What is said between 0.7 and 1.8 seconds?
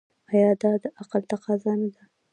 د عقل تقاضا